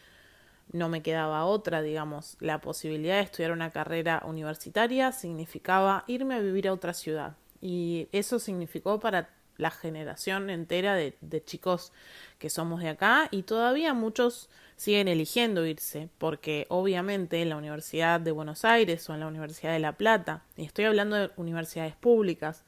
no 0.72 0.88
me 0.88 1.02
quedaba 1.02 1.44
otra, 1.44 1.82
digamos, 1.82 2.38
la 2.40 2.62
posibilidad 2.62 3.16
de 3.16 3.24
estudiar 3.24 3.52
una 3.52 3.72
carrera 3.72 4.22
universitaria 4.24 5.12
significaba 5.12 6.04
irme 6.06 6.36
a 6.36 6.40
vivir 6.40 6.66
a 6.68 6.72
otra 6.72 6.94
ciudad. 6.94 7.36
Y 7.62 8.08
eso 8.12 8.38
significó 8.38 9.00
para 9.00 9.30
la 9.56 9.70
generación 9.70 10.50
entera 10.50 10.94
de, 10.94 11.14
chicos 11.44 11.92
que 12.38 12.50
somos 12.50 12.80
de 12.80 12.88
acá 12.88 13.28
y 13.30 13.42
todavía 13.42 13.94
muchos 13.94 14.50
siguen 14.76 15.08
eligiendo 15.08 15.64
irse 15.64 16.08
porque 16.18 16.66
obviamente 16.68 17.40
en 17.40 17.50
la 17.50 17.56
Universidad 17.56 18.20
de 18.20 18.32
Buenos 18.32 18.64
Aires 18.64 19.08
o 19.08 19.14
en 19.14 19.20
la 19.20 19.28
Universidad 19.28 19.72
de 19.72 19.78
La 19.78 19.92
Plata, 19.92 20.42
y 20.56 20.64
estoy 20.64 20.86
hablando 20.86 21.16
de 21.16 21.30
universidades 21.36 21.94
públicas, 21.94 22.64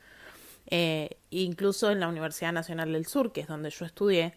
eh, 0.68 1.18
incluso 1.30 1.90
en 1.90 2.00
la 2.00 2.08
Universidad 2.08 2.52
Nacional 2.52 2.92
del 2.92 3.06
Sur, 3.06 3.32
que 3.32 3.40
es 3.40 3.48
donde 3.48 3.70
yo 3.70 3.84
estudié, 3.84 4.34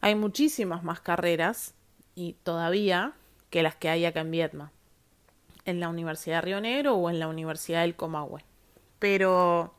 hay 0.00 0.14
muchísimas 0.14 0.84
más 0.84 1.00
carreras 1.00 1.74
y 2.14 2.34
todavía 2.44 3.14
que 3.50 3.62
las 3.62 3.74
que 3.74 3.88
hay 3.88 4.04
acá 4.04 4.20
en 4.20 4.30
Vietnam, 4.30 4.70
en 5.64 5.80
la 5.80 5.88
Universidad 5.88 6.36
de 6.36 6.42
Río 6.42 6.60
Negro 6.60 6.94
o 6.94 7.10
en 7.10 7.18
la 7.18 7.28
Universidad 7.28 7.82
del 7.82 7.96
Comahue. 7.96 8.44
Pero 8.98 9.74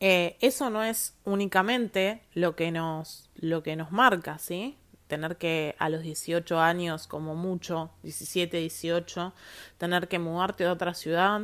eh, 0.00 0.36
eso 0.40 0.70
no 0.70 0.84
es 0.84 1.16
únicamente 1.24 2.22
lo 2.34 2.54
que 2.54 2.70
nos, 2.70 3.30
lo 3.34 3.62
que 3.62 3.74
nos 3.76 3.90
marca, 3.90 4.38
¿sí? 4.38 4.76
Tener 5.08 5.36
que 5.36 5.74
a 5.78 5.88
los 5.88 6.02
18 6.02 6.60
años, 6.60 7.06
como 7.06 7.34
mucho, 7.34 7.90
17, 8.02 8.58
18, 8.58 9.32
tener 9.78 10.08
que 10.08 10.18
mudarte 10.18 10.66
a 10.66 10.72
otra 10.72 10.94
ciudad, 10.94 11.42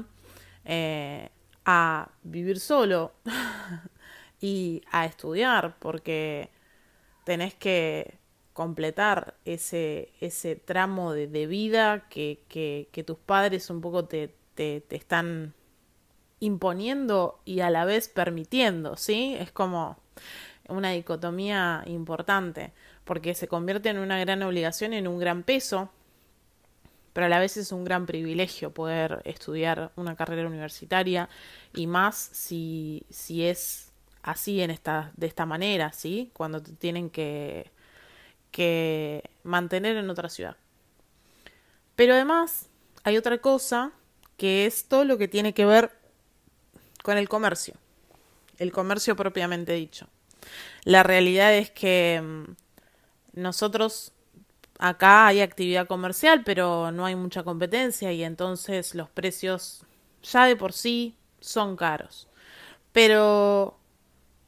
eh, 0.64 1.30
a 1.64 2.10
vivir 2.22 2.60
solo 2.60 3.12
y 4.40 4.82
a 4.92 5.06
estudiar, 5.06 5.76
porque 5.78 6.50
tenés 7.24 7.54
que 7.54 8.18
completar 8.52 9.34
ese, 9.44 10.12
ese 10.20 10.54
tramo 10.56 11.12
de, 11.12 11.46
vida 11.46 12.06
que, 12.08 12.40
que, 12.48 12.88
que, 12.92 13.02
tus 13.02 13.18
padres 13.18 13.68
un 13.70 13.80
poco 13.80 14.04
te, 14.04 14.32
te, 14.54 14.80
te 14.80 14.94
están 14.94 15.54
imponiendo 16.44 17.40
y 17.44 17.60
a 17.60 17.70
la 17.70 17.84
vez 17.84 18.08
permitiendo, 18.08 18.96
¿sí? 18.96 19.36
Es 19.38 19.50
como 19.50 19.96
una 20.68 20.90
dicotomía 20.90 21.82
importante, 21.86 22.72
porque 23.04 23.34
se 23.34 23.48
convierte 23.48 23.88
en 23.90 23.98
una 23.98 24.18
gran 24.18 24.42
obligación, 24.42 24.92
en 24.92 25.08
un 25.08 25.18
gran 25.18 25.42
peso, 25.42 25.90
pero 27.12 27.26
a 27.26 27.28
la 27.28 27.38
vez 27.38 27.56
es 27.56 27.70
un 27.72 27.84
gran 27.84 28.06
privilegio 28.06 28.72
poder 28.72 29.22
estudiar 29.24 29.92
una 29.96 30.16
carrera 30.16 30.48
universitaria 30.48 31.28
y 31.72 31.86
más 31.86 32.16
si, 32.16 33.04
si 33.08 33.44
es 33.44 33.92
así 34.22 34.60
en 34.60 34.70
esta, 34.70 35.12
de 35.16 35.26
esta 35.26 35.46
manera, 35.46 35.92
¿sí? 35.92 36.30
Cuando 36.32 36.62
te 36.62 36.72
tienen 36.72 37.10
que, 37.10 37.70
que 38.50 39.30
mantener 39.44 39.96
en 39.96 40.10
otra 40.10 40.28
ciudad. 40.28 40.56
Pero 41.94 42.14
además 42.14 42.68
hay 43.04 43.16
otra 43.16 43.38
cosa 43.38 43.92
que 44.36 44.66
es 44.66 44.88
todo 44.88 45.04
lo 45.04 45.18
que 45.18 45.28
tiene 45.28 45.54
que 45.54 45.66
ver 45.66 45.92
con 47.04 47.18
el 47.18 47.28
comercio, 47.28 47.74
el 48.56 48.72
comercio 48.72 49.14
propiamente 49.14 49.74
dicho. 49.74 50.08
La 50.84 51.02
realidad 51.02 51.54
es 51.54 51.70
que 51.70 52.18
mm, 52.24 53.40
nosotros 53.40 54.12
acá 54.78 55.26
hay 55.26 55.42
actividad 55.42 55.86
comercial, 55.86 56.42
pero 56.46 56.92
no 56.92 57.04
hay 57.04 57.14
mucha 57.14 57.42
competencia 57.42 58.10
y 58.10 58.24
entonces 58.24 58.94
los 58.94 59.10
precios 59.10 59.84
ya 60.22 60.46
de 60.46 60.56
por 60.56 60.72
sí 60.72 61.14
son 61.40 61.76
caros. 61.76 62.26
Pero 62.92 63.76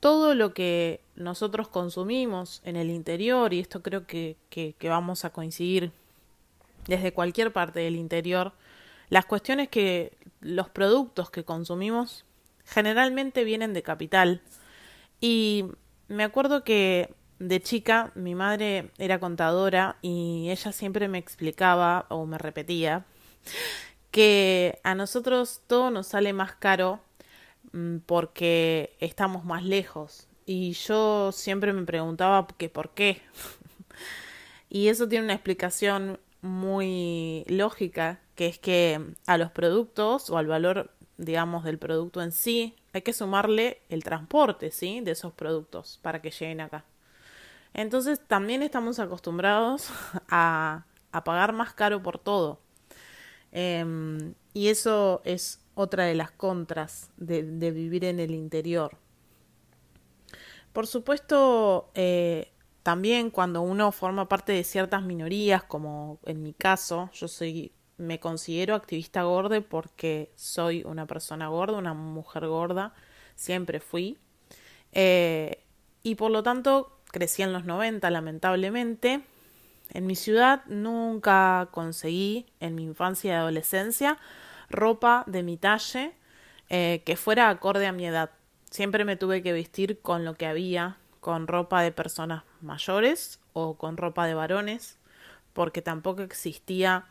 todo 0.01 0.35
lo 0.35 0.55
que 0.55 1.03
nosotros 1.15 1.69
consumimos 1.69 2.63
en 2.65 2.77
el 2.77 2.89
interior, 2.91 3.53
y 3.53 3.61
esto 3.61 3.83
creo 3.83 4.07
que, 4.07 4.39
vamos 4.83 5.27
a 5.27 5.31
coincidir 5.31 5.93
desde 6.87 7.13
cualquier 7.13 7.53
parte 7.53 7.81
del 7.81 7.97
interior, 7.97 8.55
las 9.11 9.27
cuestiones 9.27 9.69
que 9.69 10.17
los 10.41 10.71
productos 10.71 11.31
que 11.31 11.45
consumimos 11.45 12.26
generalmente 12.67 13.45
vienen 13.45 13.73
de 13.73 13.83
capital. 13.83 14.43
Y 15.21 15.65
me 16.09 16.25
acuerdo 16.25 16.65
que 16.65 17.15
de 17.39 17.61
chica 17.61 18.13
mi 18.15 18.35
madre 18.35 18.91
era 18.99 19.21
contadora 19.21 19.97
y 20.03 20.49
ella 20.51 20.73
siempre 20.73 21.09
me 21.09 21.19
explicaba 21.19 22.07
o 22.09 22.27
me 22.27 22.39
repetía 22.39 23.05
que 24.11 24.81
a 24.83 24.95
nosotros 24.95 25.61
todo 25.67 25.91
nos 25.91 26.07
sale 26.09 26.33
más 26.33 26.55
caro 26.55 27.01
mm, 27.73 27.99
porque 28.07 28.97
estamos 29.01 29.45
más 29.45 29.65
lejos. 29.65 30.29
Y 30.47 30.73
yo 30.73 31.33
siempre 31.33 31.73
me 31.73 31.85
preguntaba 31.85 32.47
que 32.57 32.69
por 32.69 32.91
qué. 32.95 33.21
y 34.71 34.89
eso 34.89 35.09
tiene 35.09 35.25
una 35.25 35.35
explicación 35.35 36.19
muy 36.41 37.45
lógica, 37.49 38.21
que 38.37 38.47
es 38.47 38.59
que 38.59 39.01
a 39.27 39.37
los 39.39 39.51
productos 39.51 40.31
o 40.31 40.39
al 40.39 40.47
valor 40.47 40.96
digamos, 41.19 41.65
del 41.65 41.79
producto 41.79 42.23
en 42.23 42.33
sí, 42.33 42.77
hay 42.93 43.03
que 43.03 43.13
sumarle 43.13 43.83
el 43.89 44.05
transporte, 44.05 44.71
¿sí? 44.71 45.01
De 45.01 45.13
esos 45.13 45.33
productos 45.33 45.99
para 46.03 46.21
que 46.23 46.31
lleguen 46.31 46.61
acá. 46.61 46.85
Entonces 47.75 48.21
también 48.27 48.63
estamos 48.63 48.99
acostumbrados 48.99 49.91
a, 50.31 50.85
pagar 51.25 51.53
más 51.53 51.75
caro 51.75 52.03
por 52.03 52.19
todo. 52.19 52.61
Em, 53.53 54.35
y 54.53 54.69
eso 54.69 55.23
es 55.25 55.61
otra 55.75 56.05
de 56.05 56.15
las 56.15 56.31
contras 56.31 57.11
de, 57.17 57.43
de 57.43 57.71
vivir 57.71 58.05
en 58.05 58.21
el 58.21 58.33
interior. 58.35 58.99
Por 60.77 60.87
supuesto, 60.87 61.91
eh, 61.95 62.53
también 62.83 63.31
cuando 63.31 63.63
uno 63.63 63.91
forma 63.93 64.29
parte 64.29 64.53
de 64.53 64.63
ciertas 64.63 65.03
minorías, 65.03 65.65
como 65.65 66.21
en 66.25 66.43
mi 66.43 66.53
caso, 66.53 67.11
yo 67.15 67.29
soy, 67.29 67.73
me 67.99 68.21
considero 68.21 68.75
activista 68.75 69.23
gorda 69.23 69.61
porque 69.61 70.31
soy 70.37 70.83
una 70.85 71.07
persona 71.07 71.49
gorda, 71.49 71.79
una 71.79 71.95
mujer 71.95 72.47
gorda, 72.47 72.95
siempre 73.35 73.81
fui. 73.81 74.19
Eh, 74.93 75.63
y 76.03 76.15
por 76.15 76.31
lo 76.31 76.43
tanto 76.43 77.01
crecí 77.11 77.43
en 77.43 77.53
los 77.53 77.65
90, 77.65 78.11
lamentablemente. 78.11 79.23
En 79.91 80.07
mi 80.07 80.17
ciudad 80.17 80.65
nunca 80.67 81.69
conseguí, 81.71 82.47
en 82.61 82.75
mi 82.75 82.85
infancia 82.85 83.33
y 83.33 83.35
adolescencia, 83.35 84.19
ropa 84.69 85.25
de 85.27 85.43
mi 85.43 85.57
talle 85.57 86.13
eh, 86.69 87.03
que 87.07 87.17
fuera 87.17 87.49
acorde 87.49 87.87
a 87.87 87.93
mi 87.93 88.07
edad. 88.07 88.31
Siempre 88.71 89.05
me 89.05 89.17
tuve 89.17 89.43
que 89.43 89.53
vestir 89.53 90.01
con 90.01 90.25
lo 90.25 90.35
que 90.35 90.47
había, 90.47 90.99
con 91.21 91.47
ropa 91.47 91.83
de 91.83 91.93
personas 91.93 92.43
mayores 92.61 93.41
o 93.53 93.77
con 93.77 93.97
ropa 93.97 94.27
de 94.27 94.35
varones, 94.35 94.99
porque 95.53 95.83
tampoco 95.83 96.23
existía 96.23 97.07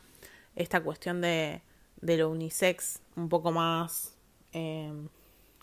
esta 0.56 0.82
cuestión 0.82 1.22
de, 1.22 1.62
de 2.02 2.18
lo 2.18 2.30
unisex 2.30 3.02
un 3.16 3.30
poco 3.30 3.52
más 3.52 4.16
eh, 4.54 4.92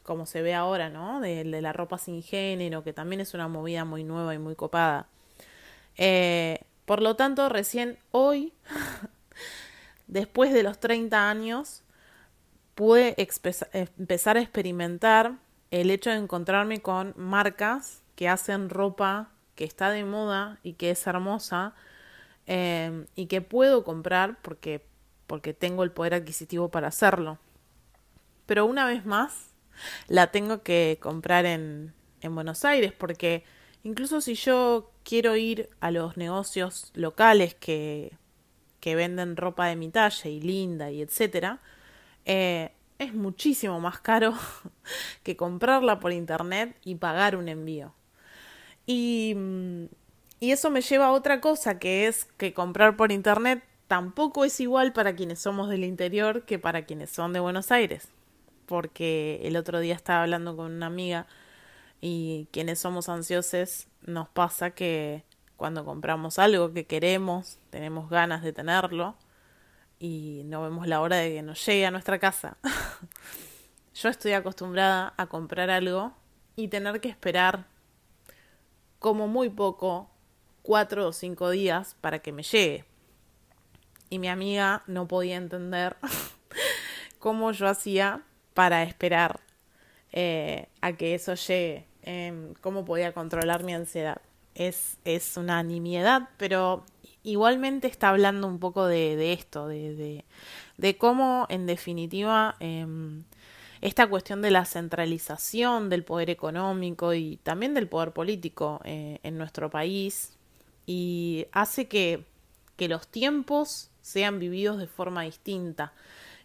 como 0.03 0.27
se 0.27 0.43
ve 0.43 0.55
ahora, 0.55 0.91
¿no? 0.91 1.21
De, 1.21 1.45
la 1.45 1.73
ropa 1.73 1.99
sin 1.99 2.23
género, 2.23 2.83
que 2.83 2.93
también 2.93 3.21
es 3.21 3.35
una 3.35 3.49
movida 3.49 3.85
muy 3.85 4.05
nueva 4.05 4.35
y 4.35 4.39
muy 4.39 4.55
copada. 4.55 5.09
Eh, 5.97 6.61
por 6.85 7.01
lo 7.01 7.17
tanto, 7.17 7.49
recién 7.49 7.99
hoy, 8.11 8.53
después 10.07 10.53
de 10.53 10.63
los 10.63 10.79
30 10.79 11.31
años, 11.31 11.83
pude 12.75 13.15
empezar 13.19 14.37
a 14.37 14.41
experimentar 14.41 15.35
el 15.71 15.91
hecho 15.91 16.11
de 16.11 16.17
encontrarme 16.17 16.81
con 16.81 17.15
marcas 17.17 18.03
que 18.17 18.29
hacen 18.29 18.69
ropa 18.69 19.31
que 19.55 19.65
está 19.65 19.91
de 19.91 20.05
moda 20.05 20.59
y 20.63 20.75
que 20.75 20.91
es 20.91 21.07
hermosa 21.07 21.75
eh, 22.47 23.07
y 23.15 23.27
que 23.27 23.41
puedo 23.41 23.85
comprar 23.85 24.41
porque, 24.43 24.85
porque 25.27 25.55
tengo 25.55 25.85
el 25.85 25.93
poder 25.93 26.15
adquisitivo 26.15 26.69
para 26.71 26.89
hacerlo. 26.89 27.39
Pero 28.47 28.67
una 28.67 28.87
vez 28.87 29.07
más, 29.07 29.50
la 30.09 30.31
tengo 30.31 30.63
que 30.63 30.99
comprar 31.00 31.47
en, 31.47 31.95
en 32.21 32.35
Buenos 32.35 32.65
Aires 32.65 32.93
porque 32.93 33.45
incluso 33.85 34.21
si 34.21 34.35
yo 34.35 34.91
quiero 35.05 35.37
ir 35.37 35.71
a 35.81 35.91
los 35.91 36.17
negocios 36.17 36.91
locales 36.95 37.55
que, 37.55 38.13
que 38.81 38.95
venden 38.97 39.37
ropa 39.37 39.67
de 39.67 39.76
mi 39.76 39.89
talla 39.91 40.28
y 40.28 40.41
linda 40.41 40.91
y 40.91 41.02
etcétera, 41.02 41.61
eh, 42.25 42.73
es 42.99 43.15
muchísimo 43.15 43.81
más 43.81 44.00
caro 44.00 44.35
que 45.23 45.37
comprarla 45.37 46.00
por 46.00 46.13
internet 46.13 46.76
y 46.85 46.97
pagar 46.97 47.37
un 47.37 47.49
envío. 47.49 47.95
Y, 48.87 49.37
y 50.43 50.50
eso 50.50 50.71
me 50.71 50.81
lleva 50.81 51.07
a 51.07 51.13
otra 51.13 51.41
cosa, 51.41 51.78
que 51.78 52.09
es 52.09 52.25
que 52.37 52.52
comprar 52.52 52.97
por 52.97 53.13
internet 53.13 53.63
tampoco 53.87 54.45
es 54.45 54.59
igual 54.59 54.93
para 54.93 55.15
quienes 55.15 55.39
somos 55.39 55.69
del 55.69 55.85
interior 55.85 56.45
que 56.45 56.59
para 56.59 56.85
quienes 56.85 57.11
son 57.11 57.33
de 57.33 57.39
Buenos 57.39 57.71
Aires. 57.71 58.09
Porque 58.67 59.39
el 59.45 59.57
otro 59.57 59.78
día 59.78 59.95
estaba 59.95 60.23
hablando 60.23 60.57
con 60.57 60.73
una 60.73 60.87
amiga 60.87 61.28
y 62.00 62.49
quienes 62.50 62.81
somos 62.81 63.09
ansiosos 63.09 63.87
nos 64.05 64.28
pasa 64.31 64.73
que 64.73 65.23
cuando 65.57 65.85
compramos 65.85 66.41
algo 66.41 66.73
que 66.73 66.87
queremos, 66.87 67.61
tenemos 67.71 68.11
ganas 68.11 68.43
de 68.43 68.52
tenerlo, 68.52 69.15
y 70.00 70.43
no 70.47 70.61
vemos 70.61 70.89
la 70.89 71.00
hora 71.02 71.19
de 71.19 71.35
que 71.35 71.43
nos 71.43 71.65
llegue 71.65 71.87
a 71.87 71.93
nuestra 71.93 72.19
casa. 72.19 72.57
Yo 73.95 74.09
estoy 74.09 74.33
acostumbrada 74.33 75.15
a 75.17 75.26
comprar 75.26 75.71
algo 75.71 76.15
y 76.57 76.67
tener 76.67 77.00
que 77.00 77.11
esperar 77.11 77.67
como 78.99 79.28
muy 79.28 79.49
poco, 79.49 80.12
cuatro 80.63 81.09
o 81.09 81.13
cinco 81.13 81.51
días 81.51 81.97
para 82.01 82.21
que 82.21 82.33
me 82.33 82.43
llegue. 82.43 82.85
Y 84.11 84.19
mi 84.19 84.29
amiga 84.29 84.83
no 84.87 85.09
podía 85.09 85.37
entender 85.37 85.97
cómo 87.19 87.53
yo 87.53 87.69
hacía 87.69 88.23
para 88.55 88.83
esperar 88.83 89.41
eh, 90.13 90.69
a 90.81 90.93
que 90.93 91.15
eso 91.15 91.35
llegue, 91.35 91.87
eh, 92.03 92.53
cómo 92.61 92.85
podía 92.85 93.13
controlar 93.13 93.65
mi 93.65 93.75
ansiedad. 93.75 94.21
Es, 94.55 94.99
es 95.05 95.39
una 95.39 95.63
nimiedad, 95.63 96.29
pero 96.37 96.85
igualmente 97.23 97.87
está 97.87 98.11
hablando 98.11 98.47
un 98.47 98.59
poco 98.59 98.87
de, 98.87 99.33
esto, 99.33 99.67
de, 99.69 100.25
de, 100.77 100.99
cómo 100.99 101.47
en 101.49 101.67
definitiva 101.67 102.57
eh, 102.61 102.87
esta 103.81 104.07
cuestión 104.07 104.43
de 104.43 104.51
la 104.51 104.65
centralización 104.65 105.89
del 105.89 106.05
poder 106.05 106.31
económico 106.31 107.15
y 107.15 107.39
también 107.43 107.75
del 107.75 107.89
poder 107.89 108.13
político 108.13 108.81
eh, 108.85 109.19
en 109.23 109.39
nuestro 109.39 109.71
país 109.71 110.39
y 110.86 111.47
hace 111.52 111.88
que, 111.88 112.25
que 112.76 112.88
los 112.88 113.06
tiempos 113.08 113.90
sean 114.00 114.38
vividos 114.38 114.78
de 114.78 114.86
forma 114.86 115.23
distinta. 115.23 115.92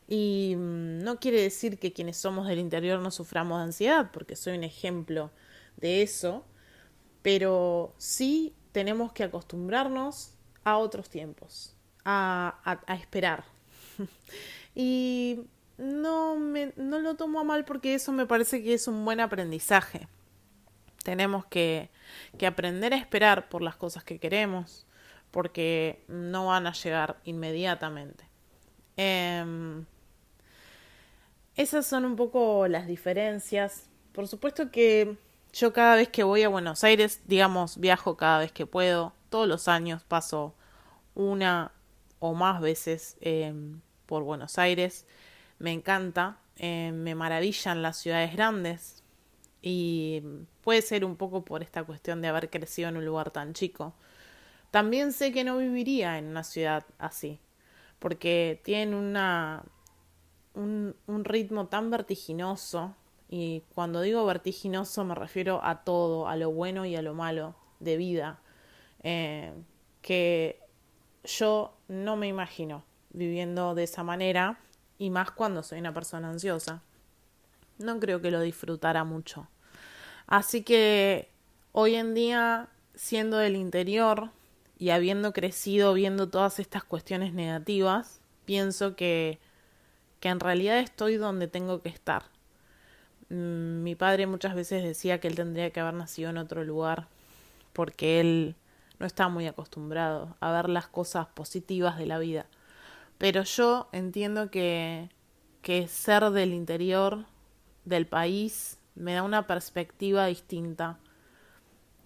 Y 0.07 0.55
mm, 0.55 0.99
no 1.03 1.19
quiere 1.19 1.41
decir 1.41 1.79
que 1.79 1.93
quienes 1.93 2.17
somos 2.17 2.47
del 2.47 2.59
interior 2.59 2.99
no 2.99 3.11
suframos 3.11 3.59
de 3.59 3.65
ansiedad, 3.65 4.11
porque 4.11 4.35
soy 4.35 4.57
un 4.57 4.63
ejemplo 4.63 5.31
de 5.77 6.01
eso, 6.01 6.45
pero 7.21 7.93
sí 7.97 8.53
tenemos 8.71 9.11
que 9.11 9.23
acostumbrarnos 9.23 10.31
a 10.63 10.77
otros 10.77 11.09
tiempos, 11.09 11.75
a, 12.05 12.59
a, 12.63 12.79
a 12.91 12.95
esperar. 12.95 13.43
y 14.75 15.41
no, 15.77 16.35
me, 16.37 16.73
no 16.75 16.99
lo 16.99 17.15
tomo 17.15 17.39
a 17.39 17.43
mal 17.43 17.65
porque 17.65 17.93
eso 17.93 18.11
me 18.11 18.25
parece 18.25 18.63
que 18.63 18.73
es 18.73 18.87
un 18.87 19.03
buen 19.05 19.19
aprendizaje. 19.19 20.07
Tenemos 21.07 21.45
que, 21.45 21.89
que 22.37 22.45
aprender 22.45 22.93
a 22.93 22.97
esperar 22.97 23.47
por 23.47 23.61
las 23.61 23.77
cosas 23.77 24.03
que 24.03 24.19
queremos, 24.19 24.85
porque 25.31 26.03
no 26.09 26.47
van 26.47 26.67
a 26.67 26.73
llegar 26.73 27.15
inmediatamente. 27.23 28.25
Eh, 28.97 29.85
esas 31.55 31.85
son 31.85 32.03
un 32.03 32.17
poco 32.17 32.67
las 32.67 32.87
diferencias. 32.87 33.89
Por 34.11 34.27
supuesto 34.27 34.69
que 34.69 35.15
yo 35.53 35.71
cada 35.71 35.95
vez 35.95 36.09
que 36.09 36.23
voy 36.23 36.43
a 36.43 36.49
Buenos 36.49 36.83
Aires, 36.83 37.21
digamos, 37.25 37.77
viajo 37.77 38.17
cada 38.17 38.39
vez 38.39 38.51
que 38.51 38.65
puedo, 38.65 39.13
todos 39.29 39.47
los 39.47 39.69
años 39.69 40.03
paso 40.03 40.55
una 41.15 41.71
o 42.19 42.33
más 42.33 42.59
veces 42.59 43.15
eh, 43.21 43.53
por 44.07 44.23
Buenos 44.23 44.57
Aires. 44.57 45.07
Me 45.57 45.71
encanta, 45.71 46.39
eh, 46.57 46.91
me 46.93 47.15
maravillan 47.15 47.81
las 47.81 47.95
ciudades 47.95 48.33
grandes 48.33 49.05
y 49.61 50.21
puede 50.61 50.81
ser 50.81 51.03
un 51.05 51.15
poco 51.15 51.43
por 51.43 51.63
esta 51.63 51.83
cuestión 51.83 52.21
de 52.21 52.27
haber 52.27 52.49
crecido 52.49 52.89
en 52.89 52.97
un 52.97 53.05
lugar 53.05 53.31
tan 53.31 53.53
chico. 53.53 53.93
También 54.71 55.13
sé 55.13 55.31
que 55.31 55.43
no 55.43 55.57
viviría 55.57 56.17
en 56.17 56.27
una 56.27 56.43
ciudad 56.43 56.85
así, 56.99 57.39
porque 57.99 58.61
tienen 58.63 58.93
una, 58.93 59.63
un, 60.53 60.95
ritmo 61.23 61.67
tan 61.67 61.89
vertiginoso, 61.89 62.95
y 63.29 63.63
cuando 63.75 64.01
digo 64.01 64.25
vertiginoso 64.25 65.03
me 65.03 65.15
refiero 65.15 65.59
a 65.63 65.83
todo, 65.83 66.27
a 66.27 66.35
lo 66.35 66.51
bueno 66.51 66.85
y 66.85 66.95
a 66.95 67.01
lo 67.01 67.13
malo 67.13 67.55
de 67.79 67.97
vida, 67.97 68.39
eh, 69.03 69.53
que 70.01 70.61
yo 71.23 71.77
no 71.87 72.15
me 72.15 72.27
imagino 72.27 72.83
viviendo 73.11 73.75
de 73.75 73.83
esa 73.83 74.03
manera 74.03 74.59
y 74.97 75.09
más 75.09 75.31
cuando 75.31 75.63
soy 75.63 75.79
una 75.79 75.93
persona 75.93 76.29
ansiosa. 76.29 76.81
No 77.77 77.99
creo 77.99 78.21
que 78.21 78.31
lo 78.31 78.41
disfrutara 78.41 79.03
mucho. 79.03 79.47
Así 80.25 80.63
que 80.63 81.29
hoy 81.71 81.95
en 81.95 82.13
día, 82.13 82.69
siendo 82.95 83.37
del 83.37 83.55
interior 83.55 84.31
y 84.77 84.89
habiendo 84.89 85.33
crecido 85.33 85.93
viendo 85.93 86.29
todas 86.29 86.59
estas 86.59 86.83
cuestiones 86.83 87.33
negativas, 87.33 88.19
pienso 88.45 88.95
que, 88.95 89.39
que 90.19 90.29
en 90.29 90.39
realidad 90.39 90.79
estoy 90.79 91.17
donde 91.17 91.47
tengo 91.47 91.81
que 91.81 91.89
estar. 91.89 92.23
Mm, 93.29 93.83
mi 93.83 93.95
padre 93.95 94.27
muchas 94.27 94.55
veces 94.55 94.83
decía 94.83 95.19
que 95.19 95.27
él 95.27 95.35
tendría 95.35 95.71
que 95.71 95.79
haber 95.79 95.93
nacido 95.93 96.29
en 96.29 96.37
otro 96.37 96.63
lugar 96.63 97.07
porque 97.73 98.19
él 98.19 98.55
no 98.99 99.05
está 99.05 99.29
muy 99.29 99.45
acostumbrado 99.47 100.35
a 100.39 100.51
ver 100.51 100.69
las 100.69 100.87
cosas 100.87 101.27
positivas 101.27 101.97
de 101.97 102.07
la 102.07 102.19
vida. 102.19 102.47
Pero 103.17 103.43
yo 103.43 103.87
entiendo 103.91 104.49
que, 104.49 105.09
que 105.61 105.87
ser 105.87 106.29
del 106.31 106.53
interior 106.53 107.25
del 107.87 108.05
país 108.05 108.79
me 108.95 109.13
da 109.13 109.23
una 109.23 109.47
perspectiva 109.47 110.25
distinta. 110.25 110.99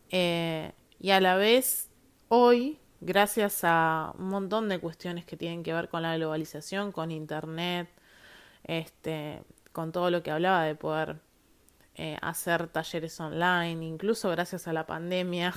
Eh, 0.09 0.71
y 0.99 1.11
a 1.11 1.19
la 1.19 1.35
vez, 1.35 1.89
hoy, 2.27 2.79
gracias 2.99 3.61
a 3.63 4.13
un 4.17 4.27
montón 4.27 4.69
de 4.69 4.79
cuestiones 4.79 5.25
que 5.25 5.37
tienen 5.37 5.63
que 5.63 5.73
ver 5.73 5.89
con 5.89 6.03
la 6.03 6.15
globalización, 6.15 6.91
con 6.91 7.11
Internet, 7.11 7.89
este, 8.63 9.41
con 9.71 9.91
todo 9.91 10.11
lo 10.11 10.21
que 10.21 10.31
hablaba 10.31 10.63
de 10.65 10.75
poder 10.75 11.19
eh, 11.95 12.17
hacer 12.21 12.67
talleres 12.67 13.19
online, 13.19 13.83
incluso 13.85 14.29
gracias 14.29 14.67
a 14.67 14.73
la 14.73 14.85
pandemia, 14.85 15.53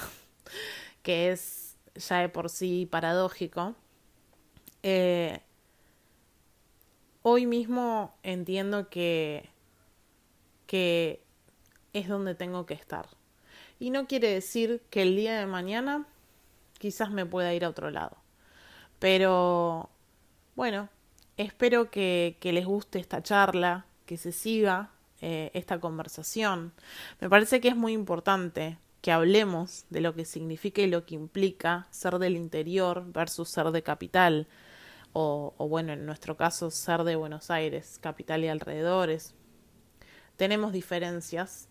que 1.02 1.32
es 1.32 1.76
ya 1.96 2.20
de 2.20 2.28
por 2.28 2.48
sí 2.48 2.88
paradójico, 2.90 3.74
eh, 4.82 5.40
hoy 7.22 7.46
mismo 7.46 8.14
entiendo 8.22 8.88
que, 8.88 9.53
que 10.66 11.22
es 11.92 12.08
donde 12.08 12.34
tengo 12.34 12.66
que 12.66 12.74
estar. 12.74 13.08
Y 13.78 13.90
no 13.90 14.06
quiere 14.06 14.28
decir 14.28 14.82
que 14.90 15.02
el 15.02 15.16
día 15.16 15.38
de 15.38 15.46
mañana 15.46 16.06
quizás 16.78 17.10
me 17.10 17.26
pueda 17.26 17.54
ir 17.54 17.64
a 17.64 17.68
otro 17.68 17.90
lado. 17.90 18.16
Pero 18.98 19.90
bueno, 20.54 20.88
espero 21.36 21.90
que, 21.90 22.36
les 22.42 22.66
guste 22.66 22.98
esta 22.98 23.22
charla, 23.22 23.86
que 24.06 24.16
se 24.16 24.32
siga 24.32 24.90
eh, 25.20 25.50
esta 25.54 25.80
conversación. 25.80 26.72
Me 27.20 27.28
parece 27.28 27.60
que 27.60 27.68
es 27.68 27.76
muy 27.76 27.92
importante 27.92 28.78
que 29.00 29.12
hablemos 29.12 29.84
de 29.90 30.00
lo 30.00 30.14
que 30.14 30.24
significa 30.24 30.80
y 30.80 30.86
lo 30.86 31.04
que 31.04 31.14
implica 31.14 31.86
ser 31.90 32.18
del 32.18 32.36
interior 32.36 33.04
versus 33.12 33.50
ser 33.50 33.70
de 33.70 33.82
capital, 33.82 34.48
o, 35.12 35.54
bueno, 35.68 35.92
en 35.92 36.06
nuestro 36.06 36.36
caso, 36.36 36.70
ser 36.72 37.04
de 37.04 37.14
Buenos 37.14 37.50
Aires, 37.50 37.98
capital 38.00 38.42
y 38.42 38.48
alrededores. 38.48 39.34
Tenemos 40.36 40.72
diferencias 40.72 41.68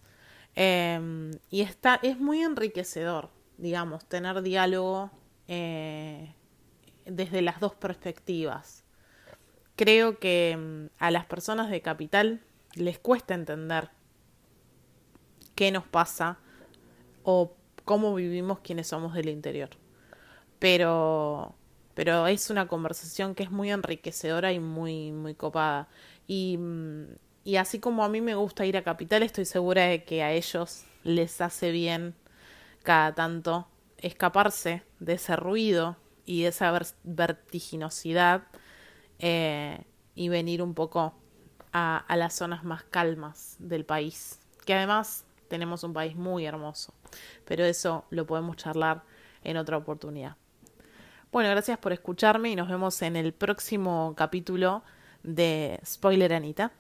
em, 0.56 1.32
y 1.50 1.62
está, 1.62 2.00
es 2.04 2.20
muy 2.20 2.42
enriquecedor, 2.42 3.30
digamos, 3.58 4.06
tener 4.06 4.42
diálogo 4.42 5.12
eh, 5.48 6.34
desde 7.06 7.42
las 7.42 7.60
dos 7.60 7.76
perspectivas. 7.76 8.84
Creo 9.76 10.20
que 10.20 10.56
mm, 10.58 10.86
a 11.00 11.12
las 11.12 11.26
personas 11.26 11.70
de 11.70 11.82
capital 11.82 12.42
les 12.76 13.00
cuesta 13.00 13.34
entender 13.34 13.90
qué 15.56 15.72
nos 15.72 15.86
pasa 15.86 16.38
o 17.24 17.56
cómo 17.86 18.16
vivimos 18.16 18.60
quienes 18.60 18.88
somos 18.88 19.14
del 19.14 19.30
interior. 19.30 19.70
Pero, 20.60 21.56
pero 21.94 22.28
es 22.28 22.50
una 22.50 22.68
conversación 22.68 23.36
que 23.36 23.44
es 23.44 23.52
muy 23.52 23.72
enriquecedora 23.72 24.54
y 24.54 24.60
muy, 24.60 25.12
muy 25.12 25.36
copada. 25.36 25.90
Y, 26.28 26.58
mm, 26.58 27.08
y 27.44 27.58
así 27.58 27.80
como 27.80 28.04
a 28.04 28.10
mí 28.10 28.22
me 28.22 28.36
gusta 28.36 28.66
ir 28.66 28.78
a 28.78 28.84
Capital, 28.84 29.24
estoy 29.24 29.46
segura 29.46 29.84
de 29.84 30.04
que 30.04 30.24
a 30.24 30.32
ellos 30.32 30.86
les 31.04 31.42
hace 31.42 31.72
bien 31.72 32.16
cada 32.84 33.14
tanto 33.14 33.68
escaparse 33.98 34.84
de 35.00 35.14
ese 35.14 35.36
ruido 35.36 35.98
y 36.26 36.44
de 36.44 36.50
esa 36.50 36.80
vertiginosidad 37.04 38.44
eh, 39.20 39.84
y 40.16 40.30
venir 40.30 40.62
un 40.62 40.74
poco 40.74 41.14
a, 41.72 41.98
a 41.98 42.16
las 42.16 42.34
zonas 42.34 42.64
más 42.64 42.84
calmas 42.84 43.58
del 43.60 43.86
país, 43.86 44.40
que 44.66 44.74
además 44.74 45.26
tenemos 45.48 45.84
un 45.84 45.94
país 45.94 46.16
muy 46.16 46.46
hermoso, 46.46 46.94
pero 47.46 47.66
eso 47.66 48.06
lo 48.10 48.26
podemos 48.26 48.56
charlar 48.58 49.04
en 49.44 49.58
otra 49.58 49.78
oportunidad. 49.78 50.38
Bueno, 51.32 51.50
gracias 51.50 51.78
por 51.80 51.94
escucharme 51.94 52.52
y 52.52 52.56
nos 52.56 52.70
vemos 52.70 53.02
en 53.02 53.16
el 53.16 53.34
próximo 53.34 54.14
capítulo 54.16 54.84
de 55.24 55.80
Spoiler 55.84 56.34
Anita. 56.34 56.72